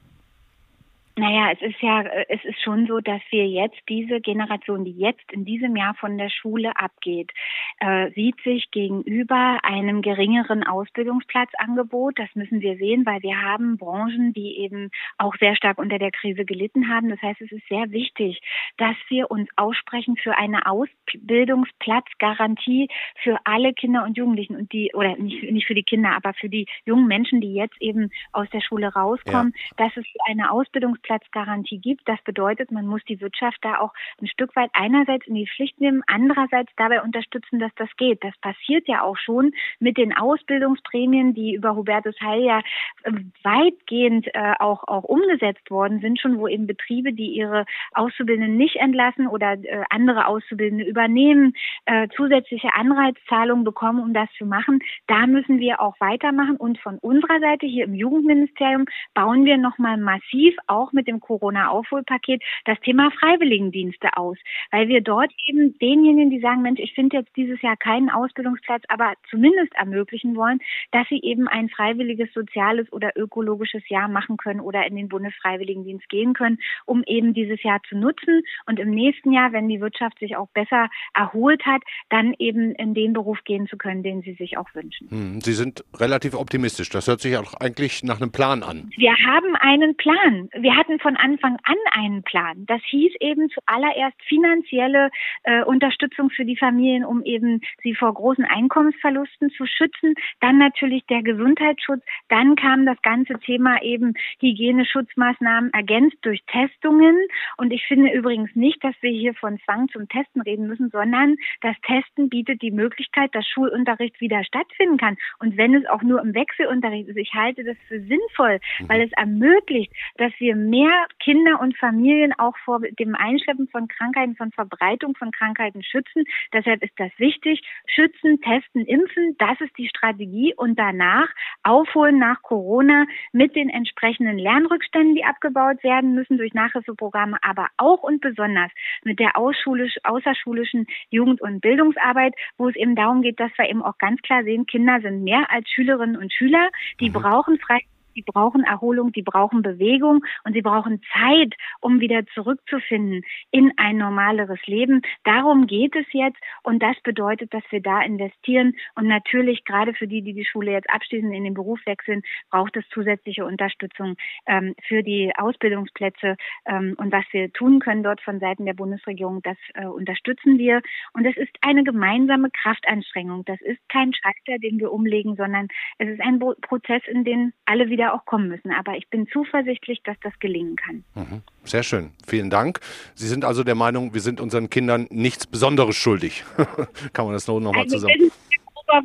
[1.18, 4.92] Naja, es ist ja, äh, es ist schon so, dass wir jetzt diese Generation, die
[4.92, 7.32] jetzt in diesem Jahr von der Schule abgeht,
[7.80, 12.20] äh, sieht sich gegenüber einem geringeren Ausbildungsplatzangebot.
[12.20, 16.12] Das müssen wir sehen, weil wir haben Branchen, die eben auch sehr stark unter der
[16.12, 17.10] Krise gelitten haben.
[17.10, 18.40] Das heißt, es ist sehr wichtig,
[18.78, 22.90] dass wir uns aussprechen für eine Ausbildungsplatzgarantie
[23.24, 26.50] für alle Kinder und Jugendlichen und die, oder nicht, nicht für die Kinder, aber für
[26.50, 29.62] die jungen Menschen, die jetzt eben aus der Schule rauskommen, ja.
[29.78, 32.08] dass es eine Ausbildungsplatzgarantie Arbeitsplatzgarantie gibt.
[32.08, 35.80] Das bedeutet, man muss die Wirtschaft da auch ein Stück weit einerseits in die Pflicht
[35.80, 38.24] nehmen, andererseits dabei unterstützen, dass das geht.
[38.24, 42.60] Das passiert ja auch schon mit den Ausbildungsprämien, die über Hubertus Heil ja
[43.04, 43.12] äh,
[43.44, 48.78] weitgehend äh, auch, auch umgesetzt worden sind, schon wo eben Betriebe, die ihre Auszubildenden nicht
[48.78, 51.54] entlassen oder äh, andere Auszubildende übernehmen,
[51.86, 54.80] äh, zusätzliche Anreizzahlungen bekommen, um das zu machen.
[55.08, 59.98] Da müssen wir auch weitermachen und von unserer Seite hier im Jugendministerium bauen wir nochmal
[59.98, 64.38] massiv auch mit dem Corona-Aufholpaket das Thema Freiwilligendienste aus,
[64.72, 68.84] weil wir dort eben denjenigen, die sagen, Mensch, ich finde jetzt dieses Jahr keinen Ausbildungsplatz,
[68.90, 70.60] aber zumindest ermöglichen wollen,
[70.92, 76.10] dass sie eben ein freiwilliges soziales oder ökologisches Jahr machen können oder in den Bundesfreiwilligendienst
[76.10, 80.20] gehen können, um eben dieses Jahr zu nutzen und im nächsten Jahr, wenn die Wirtschaft
[80.20, 84.34] sich auch besser erholt hat, dann eben in den Beruf gehen zu können, den sie
[84.34, 85.10] sich auch wünschen.
[85.10, 86.90] Hm, sie sind relativ optimistisch.
[86.90, 88.90] Das hört sich auch eigentlich nach einem Plan an.
[88.98, 90.50] Wir haben einen Plan.
[90.54, 92.66] Wir hatten hatten von Anfang an einen Plan.
[92.66, 95.10] Das hieß eben zuallererst finanzielle
[95.44, 100.16] äh, Unterstützung für die Familien, um eben sie vor großen Einkommensverlusten zu schützen.
[100.40, 102.04] Dann natürlich der Gesundheitsschutz.
[102.30, 107.18] Dann kam das ganze Thema eben Hygieneschutzmaßnahmen ergänzt durch Testungen.
[107.58, 111.36] Und ich finde übrigens nicht, dass wir hier von Zwang zum Testen reden müssen, sondern
[111.62, 115.18] das Testen bietet die Möglichkeit, dass Schulunterricht wieder stattfinden kann.
[115.40, 119.12] Und wenn es auch nur im Wechselunterricht ist, ich halte das für sinnvoll, weil es
[119.14, 124.52] ermöglicht, dass wir mehr mehr Kinder und Familien auch vor dem Einschleppen von Krankheiten, von
[124.52, 126.24] Verbreitung von Krankheiten schützen.
[126.54, 127.62] Deshalb ist das wichtig.
[127.88, 130.54] Schützen, testen, impfen, das ist die Strategie.
[130.56, 131.30] Und danach
[131.64, 138.04] aufholen nach Corona mit den entsprechenden Lernrückständen, die abgebaut werden müssen durch Nachhilfeprogramme, aber auch
[138.04, 138.72] und besonders
[139.04, 143.98] mit der außerschulischen Jugend- und Bildungsarbeit, wo es eben darum geht, dass wir eben auch
[143.98, 146.70] ganz klar sehen, Kinder sind mehr als Schülerinnen und Schüler.
[147.00, 147.14] Die mhm.
[147.14, 147.82] brauchen frei
[148.18, 153.98] die brauchen Erholung, die brauchen Bewegung und sie brauchen Zeit, um wieder zurückzufinden in ein
[153.98, 155.04] normaleres Leben.
[155.24, 160.08] Darum geht es jetzt und das bedeutet, dass wir da investieren und natürlich gerade für
[160.08, 164.16] die, die die Schule jetzt abschließen, in den Beruf wechseln, braucht es zusätzliche Unterstützung
[164.48, 169.42] ähm, für die Ausbildungsplätze ähm, und was wir tun können dort von Seiten der Bundesregierung,
[169.44, 170.82] das äh, unterstützen wir
[171.14, 173.46] und es ist eine gemeinsame Kraftanstrengung.
[173.46, 175.68] Das ist kein Schalter, den wir umlegen, sondern
[176.00, 178.72] es ist ein Prozess, in den alle wieder auch kommen müssen.
[178.72, 181.04] Aber ich bin zuversichtlich, dass das gelingen kann.
[181.16, 181.42] Mhm.
[181.64, 182.12] Sehr schön.
[182.28, 182.80] Vielen Dank.
[183.16, 186.44] Sie sind also der Meinung, wir sind unseren Kindern nichts Besonderes schuldig.
[187.14, 188.32] kann man das noch mal also zusammen?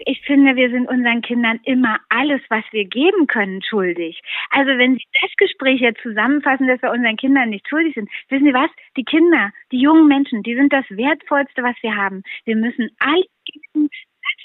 [0.06, 4.22] Ich finde, wir sind unseren Kindern immer alles, was wir geben können, schuldig.
[4.50, 8.46] Also wenn Sie das Gespräch jetzt zusammenfassen, dass wir unseren Kindern nicht schuldig sind, wissen
[8.46, 8.70] Sie was?
[8.96, 12.22] Die Kinder, die jungen Menschen, die sind das Wertvollste, was wir haben.
[12.44, 13.90] Wir müssen alles geben,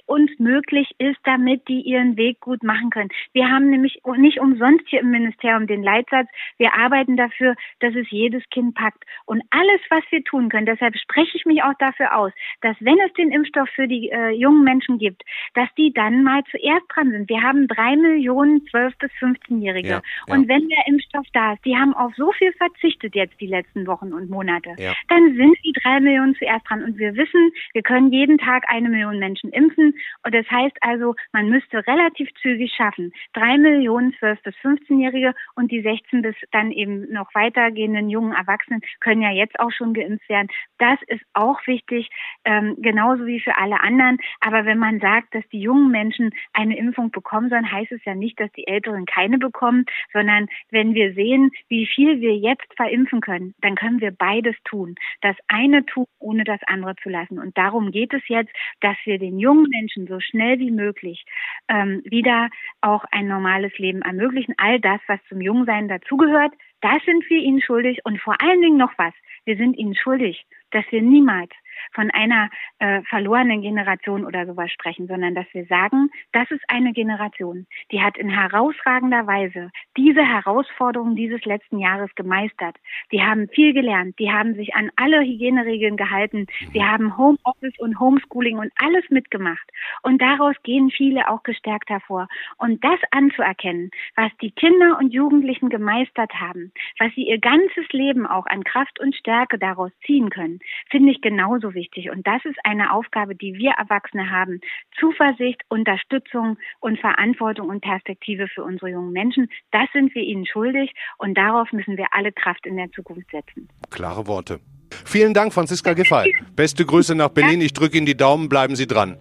[0.07, 3.09] uns möglich ist, damit die ihren Weg gut machen können.
[3.33, 8.09] Wir haben nämlich nicht umsonst hier im Ministerium den Leitsatz, wir arbeiten dafür, dass es
[8.09, 9.03] jedes Kind packt.
[9.25, 12.97] Und alles, was wir tun können, deshalb spreche ich mich auch dafür aus, dass wenn
[13.05, 17.11] es den Impfstoff für die äh, jungen Menschen gibt, dass die dann mal zuerst dran
[17.11, 17.29] sind.
[17.29, 19.87] Wir haben drei Millionen 12- bis 15-Jährige.
[19.87, 20.33] Ja, ja.
[20.33, 23.87] Und wenn der Impfstoff da ist, die haben auf so viel verzichtet jetzt die letzten
[23.87, 24.93] Wochen und Monate, ja.
[25.09, 26.83] dann sind die drei Millionen zuerst dran.
[26.83, 29.95] Und wir wissen, wir können jeden Tag eine Million Menschen impfen.
[30.23, 33.11] Und Das heißt also, man müsste relativ zügig schaffen.
[33.33, 38.81] Drei Millionen 12- bis 15-Jährige und die 16 bis dann eben noch weitergehenden jungen Erwachsenen
[38.99, 40.47] können ja jetzt auch schon geimpft werden.
[40.77, 42.09] Das ist auch wichtig,
[42.45, 44.17] ähm, genauso wie für alle anderen.
[44.39, 48.15] Aber wenn man sagt, dass die jungen Menschen eine Impfung bekommen sollen, heißt es ja
[48.15, 53.21] nicht, dass die Älteren keine bekommen, sondern wenn wir sehen, wie viel wir jetzt verimpfen
[53.21, 54.95] können, dann können wir beides tun.
[55.21, 57.39] Das eine tun, ohne das andere zu lassen.
[57.39, 61.25] Und darum geht es jetzt, dass wir den jungen Menschen so schnell wie möglich
[61.67, 62.49] ähm, wieder
[62.81, 64.53] auch ein normales Leben ermöglichen.
[64.57, 67.99] All das, was zum Jungsein dazugehört, das sind wir ihnen schuldig.
[68.03, 69.13] Und vor allen Dingen noch was.
[69.45, 71.51] Wir sind ihnen schuldig, dass wir niemals
[71.93, 76.93] von einer äh, verlorenen Generation oder sowas sprechen, sondern dass wir sagen, das ist eine
[76.93, 82.75] Generation, die hat in herausragender Weise diese Herausforderungen dieses letzten Jahres gemeistert.
[83.11, 87.99] Die haben viel gelernt, die haben sich an alle Hygieneregeln gehalten, sie haben Homeoffice und
[87.99, 89.69] Homeschooling und alles mitgemacht.
[90.03, 92.27] Und daraus gehen viele auch gestärkt hervor.
[92.57, 98.25] Und das anzuerkennen, was die Kinder und Jugendlichen gemeistert haben, was sie ihr ganzes Leben
[98.25, 100.59] auch an Kraft und Stärke daraus ziehen können,
[100.89, 102.09] finde ich genauso wichtig.
[102.09, 104.61] Und das ist eine Aufgabe, die wir Erwachsene haben.
[104.99, 109.49] Zuversicht, Unterstützung und Verantwortung und Perspektive für unsere jungen Menschen.
[109.71, 113.67] Das sind wir ihnen schuldig und darauf müssen wir alle Kraft in der Zukunft setzen.
[113.89, 114.59] Klare Worte.
[115.05, 116.33] Vielen Dank, Franziska Giffey.
[116.55, 117.61] Beste Grüße nach Berlin.
[117.61, 118.49] Ich drücke Ihnen die Daumen.
[118.49, 119.17] Bleiben Sie dran.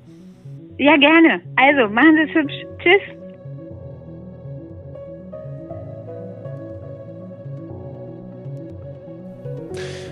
[0.78, 1.40] Ja, gerne.
[1.56, 2.66] Also, machen Sie es hübsch.
[2.82, 3.15] Tschüss.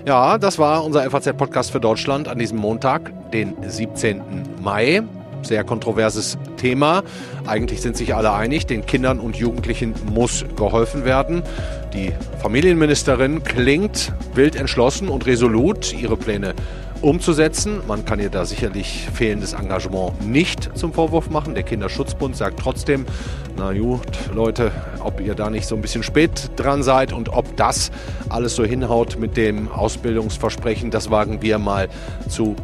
[0.06, 4.20] Ja, das war unser FAZ-Podcast für Deutschland an diesem Montag, den 17.
[4.62, 5.02] Mai.
[5.40, 7.02] Sehr kontroverses Thema.
[7.46, 11.42] Eigentlich sind sich alle einig, den Kindern und Jugendlichen muss geholfen werden.
[11.94, 12.12] Die
[12.42, 16.54] Familienministerin klingt wild entschlossen und resolut, ihre Pläne
[17.04, 17.80] umzusetzen.
[17.86, 21.54] Man kann ihr da sicherlich fehlendes Engagement nicht zum Vorwurf machen.
[21.54, 23.04] Der Kinderschutzbund sagt trotzdem,
[23.56, 24.00] na gut,
[24.34, 27.92] Leute, ob ihr da nicht so ein bisschen spät dran seid und ob das
[28.30, 31.88] alles so hinhaut mit dem Ausbildungsversprechen, das wagen wir mal
[32.28, 32.56] zu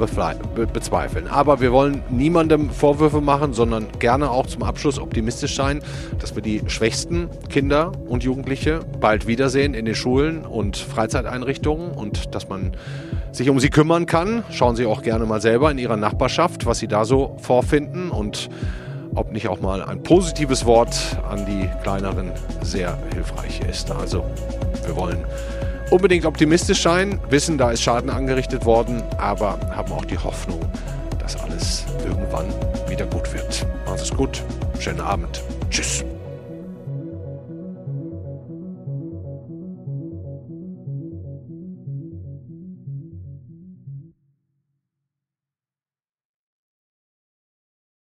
[0.72, 1.28] bezweifeln.
[1.28, 5.82] Aber wir wollen niemandem Vorwürfe machen, sondern gerne auch zum Abschluss optimistisch sein,
[6.18, 12.34] dass wir die schwächsten Kinder und Jugendliche bald wiedersehen in den Schulen und Freizeiteinrichtungen und
[12.34, 12.72] dass man
[13.32, 14.44] sich um sie kümmern kann.
[14.50, 18.48] Schauen Sie auch gerne mal selber in Ihrer Nachbarschaft, was Sie da so vorfinden und
[19.14, 23.90] ob nicht auch mal ein positives Wort an die kleineren sehr hilfreich ist.
[23.90, 24.24] Also
[24.86, 25.24] wir wollen
[25.90, 30.60] unbedingt optimistisch sein, wissen, da ist Schaden angerichtet worden, aber haben auch die Hoffnung,
[31.18, 32.46] dass alles irgendwann
[32.88, 33.66] wieder gut wird.
[33.86, 34.42] Macht es gut,
[34.78, 36.04] schönen Abend, tschüss.